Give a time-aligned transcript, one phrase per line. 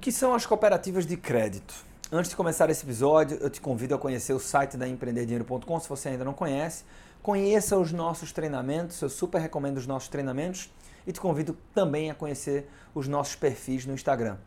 [0.00, 1.74] que são as cooperativas de crédito?
[2.10, 5.88] Antes de começar esse episódio, eu te convido a conhecer o site da empreenderdinheiro.com, se
[5.88, 6.84] você ainda não conhece.
[7.22, 10.72] Conheça os nossos treinamentos, eu super recomendo os nossos treinamentos
[11.06, 14.38] e te convido também a conhecer os nossos perfis no Instagram.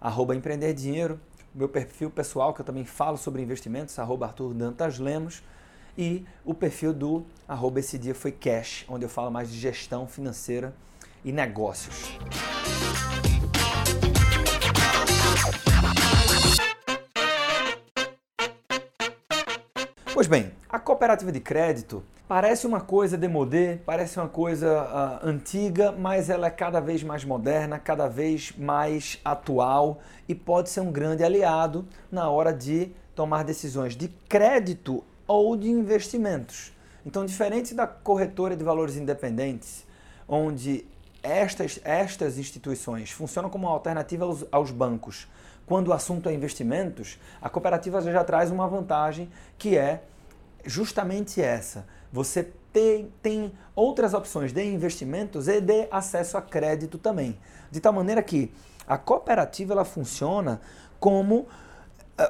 [0.00, 1.20] Arroba Empreender Dinheiro,
[1.52, 5.42] meu perfil pessoal, que eu também falo sobre investimentos, arroba Arthur Dantas Lemos,
[5.98, 10.06] e o perfil do arroba Esse Dia Foi Cash, onde eu falo mais de gestão
[10.06, 10.72] financeira
[11.24, 12.16] e negócios.
[20.14, 25.90] Pois bem, a cooperativa de crédito parece uma coisa demodê, parece uma coisa uh, antiga,
[25.90, 30.92] mas ela é cada vez mais moderna, cada vez mais atual e pode ser um
[30.92, 36.72] grande aliado na hora de tomar decisões de crédito ou de investimentos.
[37.04, 39.84] Então, diferente da corretora de valores independentes,
[40.28, 40.86] onde
[41.22, 45.28] estas, estas instituições funcionam como uma alternativa aos, aos bancos,
[45.66, 50.02] quando o assunto é investimentos, a cooperativa já traz uma vantagem que é
[50.64, 51.86] justamente essa.
[52.12, 57.38] Você tem, tem outras opções de investimentos e de acesso a crédito também.
[57.70, 58.52] De tal maneira que
[58.86, 60.60] a cooperativa ela funciona
[60.98, 61.46] como uh,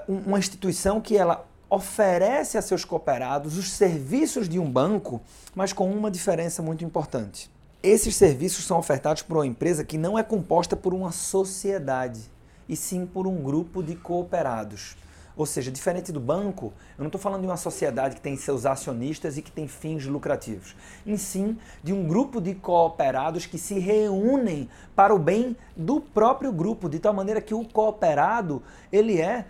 [0.08, 5.22] uma instituição que ela oferece a seus cooperados os serviços de um banco,
[5.54, 7.50] mas com uma diferença muito importante.
[7.82, 12.20] Esses serviços são ofertados por uma empresa que não é composta por uma sociedade,
[12.68, 14.96] e sim por um grupo de cooperados.
[15.36, 18.66] Ou seja, diferente do banco, eu não estou falando de uma sociedade que tem seus
[18.66, 23.80] acionistas e que tem fins lucrativos, em sim de um grupo de cooperados que se
[23.80, 29.44] reúnem para o bem do próprio grupo, de tal maneira que o cooperado ele é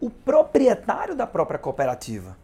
[0.00, 2.43] o proprietário da própria cooperativa.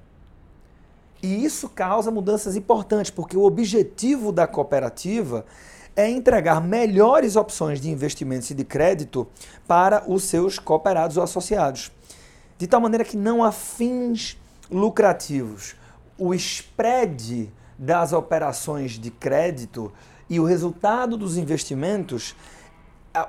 [1.22, 5.44] E isso causa mudanças importantes, porque o objetivo da cooperativa
[5.94, 9.26] é entregar melhores opções de investimentos e de crédito
[9.66, 11.90] para os seus cooperados ou associados
[12.60, 14.38] de tal maneira que não há fins
[14.70, 15.74] lucrativos.
[16.18, 19.90] O spread das operações de crédito
[20.28, 22.36] e o resultado dos investimentos,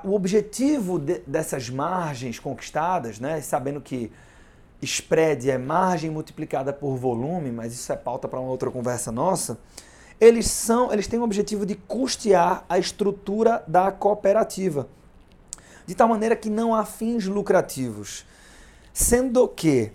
[0.04, 4.12] o objetivo de, dessas margens conquistadas, né, sabendo que
[4.82, 9.58] spread é margem multiplicada por volume, mas isso é pauta para uma outra conversa nossa,
[10.20, 14.88] eles são, eles têm o objetivo de custear a estrutura da cooperativa,
[15.86, 18.24] de tal maneira que não há fins lucrativos.
[18.92, 19.90] Sendo que,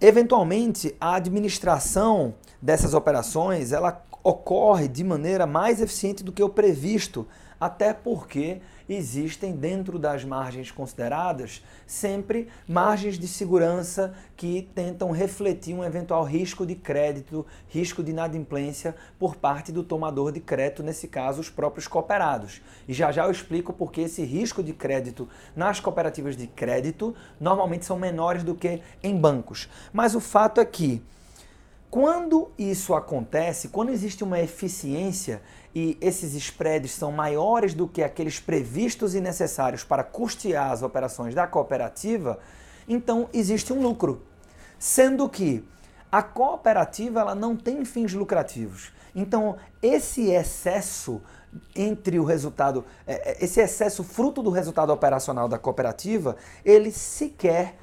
[0.00, 7.28] eventualmente, a administração dessas operações ela ocorre de maneira mais eficiente do que o previsto,
[7.60, 15.84] até porque existem dentro das margens consideradas sempre margens de segurança que tentam refletir um
[15.84, 21.40] eventual risco de crédito, risco de inadimplência por parte do tomador de crédito, nesse caso
[21.40, 22.60] os próprios cooperados.
[22.88, 27.84] E já já eu explico porque esse risco de crédito nas cooperativas de crédito normalmente
[27.84, 29.68] são menores do que em bancos.
[29.92, 31.02] Mas o fato é que
[31.94, 35.40] quando isso acontece, quando existe uma eficiência
[35.72, 41.36] e esses spreads são maiores do que aqueles previstos e necessários para custear as operações
[41.36, 42.40] da cooperativa,
[42.88, 44.22] então existe um lucro.
[44.76, 45.64] Sendo que
[46.10, 48.90] a cooperativa ela não tem fins lucrativos.
[49.14, 51.22] Então, esse excesso
[51.76, 56.34] entre o resultado, é, é, esse excesso fruto do resultado operacional da cooperativa,
[56.64, 57.76] ele sequer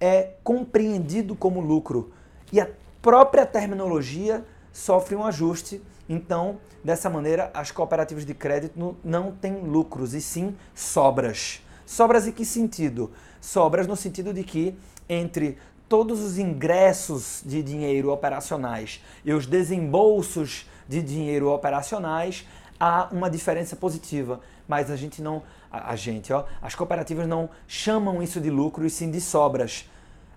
[0.00, 2.10] é compreendido como lucro.
[2.50, 2.66] E a
[3.00, 5.82] própria terminologia sofre um ajuste.
[6.08, 11.62] Então, dessa maneira, as cooperativas de crédito não têm lucros, e sim sobras.
[11.86, 13.10] Sobras em que sentido?
[13.40, 14.76] Sobras no sentido de que
[15.08, 22.46] entre todos os ingressos de dinheiro operacionais e os desembolsos de dinheiro operacionais,
[22.78, 28.22] há uma diferença positiva, mas a gente não, a, gente, ó, as cooperativas não chamam
[28.22, 29.88] isso de lucro e sim de sobras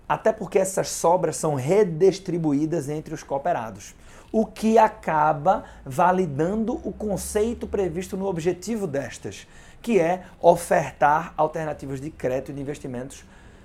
[0.08, 3.94] até porque essas sobras são redistribuídas entre os cooperados,
[4.30, 9.46] o que acaba validando o conceito previsto no objetivo destas,
[9.80, 13.24] que é ofertar alternativas de crédito e de investimentos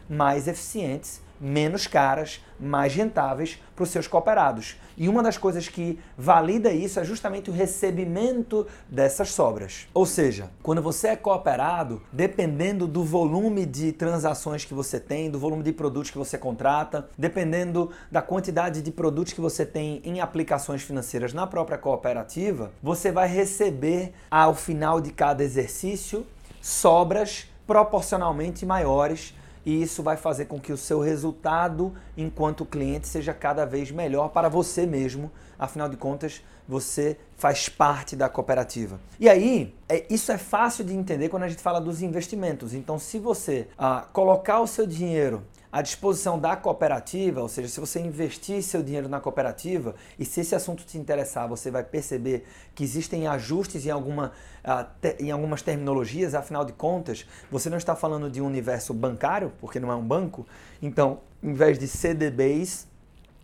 [0.09, 4.75] mais eficientes menos caras, mais rentáveis para os seus cooperados.
[4.97, 9.87] E uma das coisas que valida isso é justamente o recebimento dessas sobras.
[9.93, 15.39] Ou seja, quando você é cooperado, dependendo do volume de transações que você tem, do
[15.39, 20.19] volume de produtos que você contrata, dependendo da quantidade de produtos que você tem em
[20.19, 26.25] aplicações financeiras na própria cooperativa, você vai receber ao final de cada exercício
[26.61, 29.33] sobras proporcionalmente maiores
[29.69, 34.29] e isso vai fazer com que o seu resultado enquanto cliente seja cada vez melhor
[34.29, 35.31] para você mesmo.
[35.59, 38.99] Afinal de contas, você faz parte da cooperativa.
[39.19, 42.73] E aí, é, isso é fácil de entender quando a gente fala dos investimentos.
[42.73, 47.79] Então, se você ah, colocar o seu dinheiro à disposição da cooperativa, ou seja, se
[47.79, 52.45] você investir seu dinheiro na cooperativa e se esse assunto te interessar, você vai perceber
[52.73, 54.31] que existem ajustes em, alguma,
[54.65, 59.53] uh, em algumas terminologias, afinal de contas, você não está falando de um universo bancário,
[59.59, 60.45] porque não é um banco,
[60.81, 62.87] então, em vez de CDBs,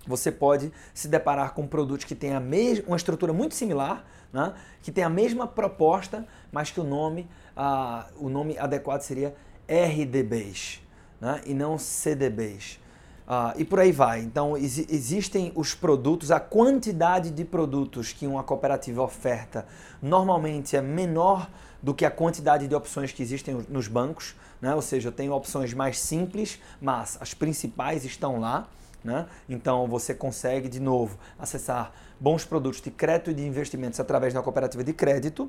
[0.08, 4.06] você pode se deparar com um produto que tem a mesma, uma estrutura muito similar,
[4.34, 4.54] né?
[4.82, 9.36] que tem a mesma proposta, mas que o nome, uh, o nome adequado seria
[9.68, 10.85] RDBs
[11.26, 11.42] né?
[11.44, 12.80] e não CDBs.
[13.28, 14.22] Uh, e por aí vai.
[14.22, 19.66] Então, ex existem os produtos, a quantidade de produtos que uma cooperativa oferta
[20.00, 21.50] normalmente é menor
[21.82, 24.36] do que a quantidade de opções que existem nos bancos.
[24.62, 24.76] Né?
[24.76, 28.68] Ou seja, eu tenho opções mais simples, mas as principais estão lá.
[29.06, 29.28] Né?
[29.48, 34.42] Então, você consegue, de novo, acessar bons produtos de crédito e de investimentos através da
[34.42, 35.48] cooperativa de crédito.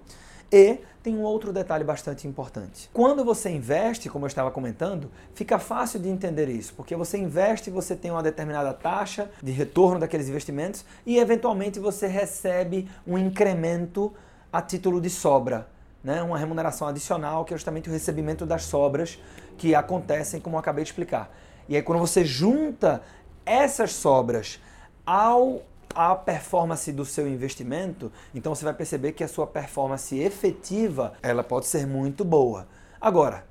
[0.53, 2.91] E tem um outro detalhe bastante importante.
[2.93, 7.70] Quando você investe, como eu estava comentando, fica fácil de entender isso, porque você investe,
[7.70, 14.12] você tem uma determinada taxa de retorno daqueles investimentos e eventualmente você recebe um incremento
[14.52, 15.67] a título de sobra,
[16.05, 16.23] né?
[16.23, 19.19] uma remuneração adicional, que é justamente o recebimento das sobras
[19.56, 21.35] que acontecem, como eu acabei de explicar.
[21.69, 23.02] E aí, quando você junta
[23.47, 24.61] essas sobras
[25.07, 25.63] ao
[25.95, 31.43] a performance do seu investimento, então você vai perceber que a sua performance efetiva, ela
[31.43, 32.69] pode ser muito boa.
[33.01, 33.47] Agora,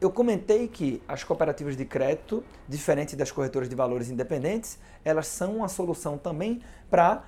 [0.00, 5.58] eu comentei que as cooperativas de crédito, diferente das corretoras de valores independentes, elas são
[5.58, 6.60] uma solução também
[6.90, 7.22] para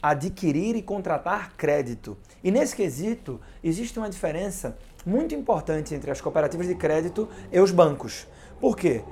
[0.00, 2.16] adquirir e contratar crédito.
[2.44, 7.70] E nesse quesito, existe uma diferença muito importante entre as cooperativas de crédito e os
[7.70, 8.26] bancos.
[8.60, 9.02] Por quê?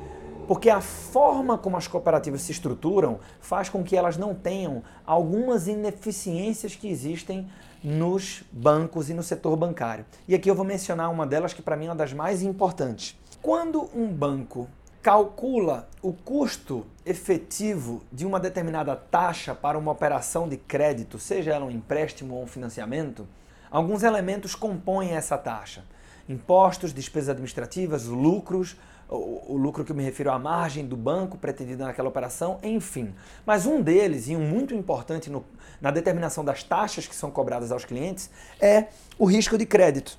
[0.49, 5.69] Porque a forma como as cooperativas se estruturam faz com que elas não tenham algumas
[5.69, 7.47] ineficiências que existem
[7.85, 10.07] nos bancos e no setor bancário.
[10.27, 13.15] E aqui eu vou mencionar uma delas que para mim é uma das mais importantes.
[13.43, 14.67] Quando um banco
[15.03, 21.67] calcula o custo efetivo de uma determinada taxa para uma operação de crédito, seja ela
[21.67, 23.29] um empréstimo ou um financiamento,
[23.71, 25.85] alguns elementos compõem essa taxa.
[26.27, 28.77] Impostos, despesas administrativas, lucros,
[29.09, 33.15] o, o, lucro que eu me refiro à margem do banco pretendida naquela operação, enfim.
[33.47, 35.45] Mas um deles, e um muito importante no,
[35.81, 38.87] na determinação das taxas que são cobradas aos clientes, é
[39.19, 40.19] o risco de crédito.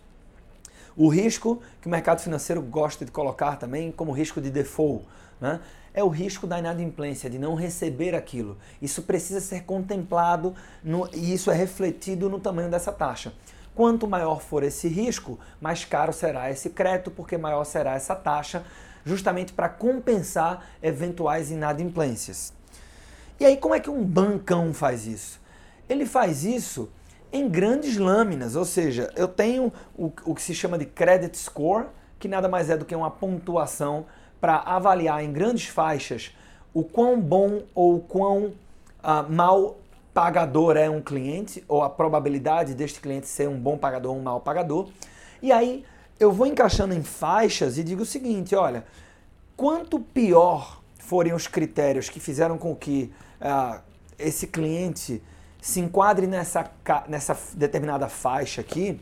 [0.98, 5.06] O risco que o mercado financeiro gosta de colocar também como risco de default.
[5.40, 5.60] Né?
[5.94, 8.58] É o risco da inadimplência, de não receber aquilo.
[8.82, 13.34] Isso precisa ser contemplado no, e isso é refletido no tamanho dessa taxa.
[13.80, 18.66] Quanto maior for esse risco, mais caro será esse crédito, porque maior será essa taxa,
[19.06, 22.52] justamente para compensar eventuais inadimplências.
[23.40, 25.40] E aí, como é que um bancão faz isso?
[25.88, 26.90] Ele faz isso
[27.32, 31.86] em grandes lâminas, ou seja, eu tenho o, o que se chama de credit score,
[32.20, 34.08] que nada mais é do que uma pontuação
[34.42, 36.36] para avaliar em grandes faixas
[36.74, 38.48] o quão bom ou quão
[39.02, 39.78] uh, mal
[40.20, 44.22] pagador é um cliente, ou a probabilidade deste cliente ser um bom pagador ou um
[44.22, 44.90] mau pagador.
[45.42, 45.86] E aí
[46.20, 48.84] eu vou encaixando em faixas e digo o seguinte: olha,
[49.56, 53.80] quanto pior forem os critérios que fizeram com que uh,
[54.18, 55.24] esse cliente
[55.62, 56.70] se enquadre nessa,
[57.08, 59.00] nessa determinada faixa aqui,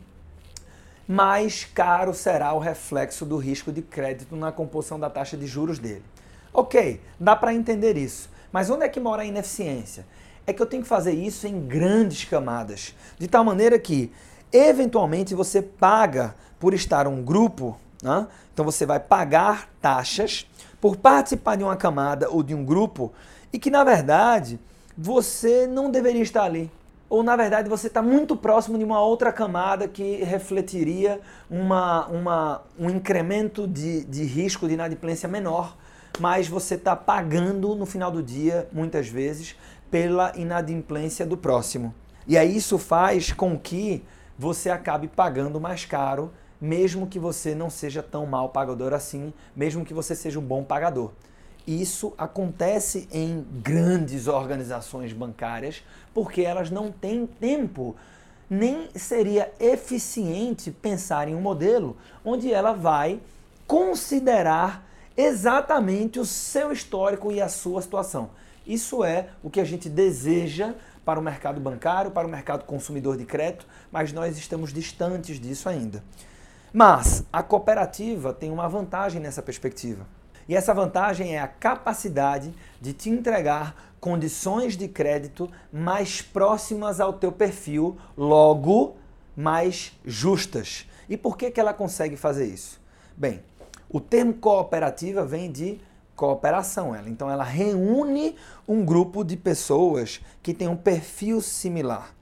[1.04, 5.80] mais caro será o reflexo do risco de crédito na composição da taxa de juros
[5.80, 6.04] dele.
[6.52, 8.30] Ok, dá para entender isso.
[8.52, 10.06] Mas onde é que mora a ineficiência?
[10.48, 14.10] É que eu tenho que fazer isso em grandes camadas, de tal maneira que,
[14.50, 18.26] eventualmente, você paga por estar um grupo, né?
[18.50, 20.46] então você vai pagar taxas
[20.80, 23.12] por participar de uma camada ou de um grupo
[23.52, 24.58] e que, na verdade,
[24.96, 26.70] você não deveria estar ali.
[27.10, 32.62] Ou, na verdade, você está muito próximo de uma outra camada que refletiria uma, uma,
[32.78, 35.76] um incremento de, de risco de inadimplência menor,
[36.18, 39.54] mas você está pagando no final do dia, muitas vezes,
[39.90, 41.94] pela inadimplência do próximo.
[42.26, 44.04] E aí isso faz com que
[44.38, 49.84] você acabe pagando mais caro, mesmo que você não seja tão mal pagador assim, mesmo
[49.84, 51.10] que você seja um bom pagador.
[51.66, 55.82] Isso acontece em grandes organizações bancárias
[56.14, 57.94] porque elas não têm tempo,
[58.48, 63.20] nem seria eficiente pensar em um modelo onde ela vai
[63.66, 64.87] considerar
[65.18, 68.30] exatamente o seu histórico e a sua situação.
[68.64, 73.16] Isso é o que a gente deseja para o mercado bancário, para o mercado consumidor
[73.16, 76.04] de crédito, mas nós estamos distantes disso ainda.
[76.72, 80.06] Mas a cooperativa tem uma vantagem nessa perspectiva.
[80.48, 87.12] E essa vantagem é a capacidade de te entregar condições de crédito mais próximas ao
[87.12, 88.96] teu perfil, logo
[89.36, 90.86] mais justas.
[91.08, 92.80] E por que, que ela consegue fazer isso?
[93.16, 93.42] Bem,
[93.90, 95.80] o termo cooperativa vem de
[96.14, 96.94] cooperação.
[96.94, 102.14] Ela, então ela reúne um grupo de pessoas que tem um perfil similar.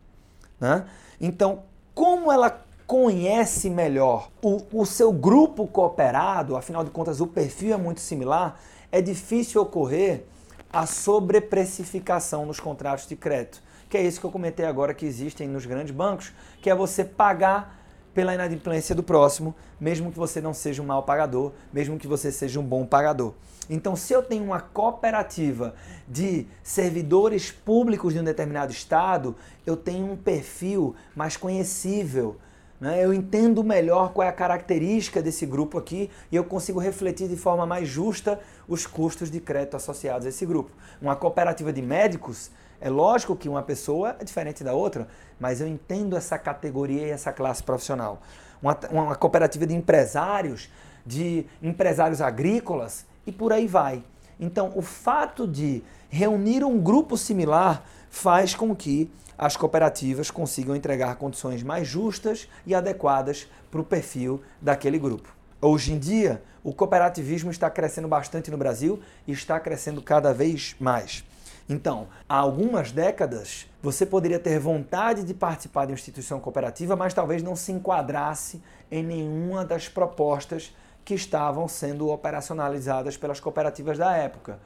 [0.61, 0.87] Né?
[1.21, 1.63] Então,
[1.95, 7.77] como ela conhece melhor o, o seu grupo cooperado, afinal de contas o perfil é
[7.77, 8.61] muito similar,
[8.93, 10.25] é difícil ocorrer
[10.73, 13.63] a sobreprecificação nos contratos de crédito.
[13.89, 17.05] Que é isso que eu comentei agora que existem nos grandes bancos, que é você
[17.05, 17.86] pagar
[18.17, 22.33] pela inadimplência do próximo, mesmo que você não seja um mau pagador, mesmo que você
[22.33, 23.35] seja um bom pagador.
[23.69, 25.75] Então, se eu tenho uma cooperativa
[26.09, 32.39] de servidores públicos de um determinado estado, eu tenho um perfil mais conhecível.
[32.81, 33.05] Né?
[33.05, 37.37] Eu entendo melhor qual é a característica desse grupo aqui e eu consigo refletir de
[37.37, 40.71] forma mais justa os custos de crédito associados a esse grupo.
[41.03, 45.67] Uma cooperativa de médicos é lógico que uma pessoa é diferente da outra, mas eu
[45.67, 48.21] entendo essa categoria e essa classe profissional.
[48.63, 50.71] Uma, uma cooperativa de empresários,
[51.05, 54.03] de empresários agrícolas e por aí vai.
[54.39, 61.17] Então, o fato de reunir um grupo similar faz com que as cooperativas consigam entregar
[61.17, 65.35] condições mais justas e adequadas para o perfil daquele grupo.
[65.61, 70.75] Hoje em dia, o cooperativismo está crescendo bastante no Brasil e está crescendo cada vez
[70.81, 71.25] mais.
[71.69, 77.13] Então, há algumas décadas, você poderia ter vontade de participar de uma instituição cooperativa, mas
[77.13, 84.17] talvez não se enquadrasse em nenhuma das propostas que estavam sendo operacionalizadas pelas cooperativas da
[84.17, 84.61] época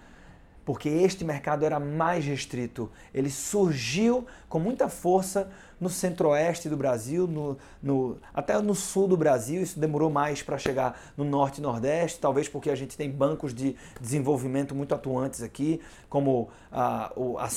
[0.71, 2.89] porque este mercado era mais restrito.
[3.12, 5.50] Ele surgiu com muita força
[5.81, 9.62] no centro-oeste do Brasil, no, no, até no sul do Brasil.
[9.62, 13.53] Isso demorou mais para chegar no norte e nordeste, talvez porque a gente tem bancos
[13.53, 17.49] de desenvolvimento muito atuantes aqui, como a, a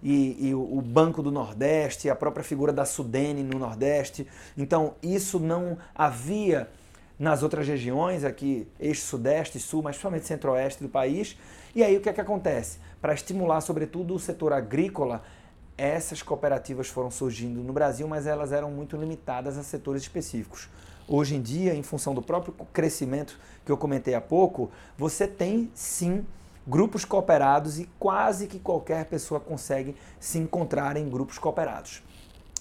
[0.00, 4.24] e, e o Banco do Nordeste, a própria figura da Sudene no Nordeste.
[4.56, 6.68] Então, isso não havia
[7.18, 11.36] nas outras regiões, aqui, eixo sudeste sul, mas principalmente centro-oeste do país.
[11.74, 12.78] E aí o que é que acontece?
[13.00, 15.22] Para estimular, sobretudo, o setor agrícola,
[15.78, 20.68] essas cooperativas foram surgindo no Brasil, mas elas eram muito limitadas a setores específicos.
[21.06, 25.70] Hoje em dia, em função do próprio crescimento que eu comentei há pouco, você tem
[25.74, 26.24] sim
[26.66, 32.02] grupos cooperados e quase que qualquer pessoa consegue se encontrar em grupos cooperados.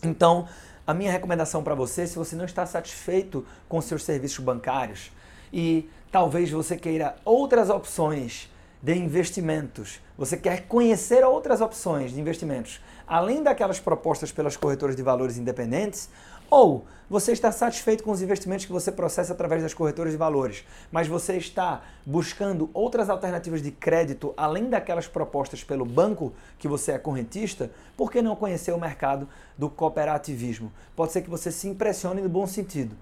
[0.02, 0.48] Então,
[0.88, 5.12] a minha recomendação para você, se você não está satisfeito com seus serviços bancários
[5.52, 8.50] e talvez você queira outras opções
[8.82, 15.04] de investimentos, você quer conhecer outras opções de investimentos, além daquelas propostas pelas corretoras de
[15.04, 16.10] valores independentes,
[16.50, 20.64] ou você está satisfeito com os investimentos que você processa através das corretoras de valores,
[20.92, 26.94] mas você está buscando outras alternativas de crédito além daquelas propostas pelo banco que você
[26.94, 30.72] é correntista, por que não conhecer o mercado do cooperativismo?
[30.96, 32.96] Pode ser que você se impressione no bom sentido.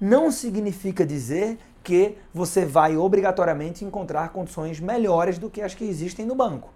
[0.00, 6.24] Não significa dizer que você vai obrigatoriamente encontrar condições melhores do que as que existem
[6.24, 6.72] no banco.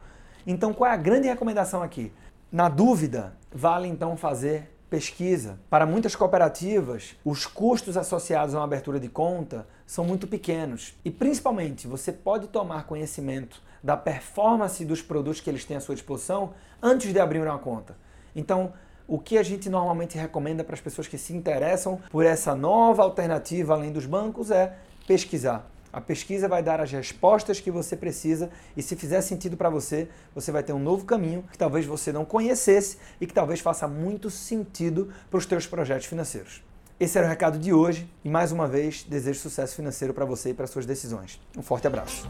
[0.46, 2.12] Então, qual é a grande recomendação aqui?
[2.50, 5.58] Na dúvida, vale então fazer pesquisa.
[5.68, 11.10] Para muitas cooperativas, os custos associados a uma abertura de conta são muito pequenos e,
[11.10, 16.54] principalmente, você pode tomar conhecimento da performance dos produtos que eles têm à sua disposição
[16.82, 17.96] antes de abrir uma conta.
[18.34, 18.72] Então,
[19.08, 23.02] o que a gente normalmente recomenda para as pessoas que se interessam por essa nova
[23.02, 25.70] alternativa além dos bancos é pesquisar.
[25.92, 30.08] A pesquisa vai dar as respostas que você precisa e se fizer sentido para você,
[30.34, 33.88] você vai ter um novo caminho que talvez você não conhecesse e que talvez faça
[33.88, 36.62] muito sentido para os seus projetos financeiros.
[36.98, 40.50] Esse era o recado de hoje e mais uma vez desejo sucesso financeiro para você
[40.50, 41.40] e para suas decisões.
[41.56, 42.26] Um forte abraço.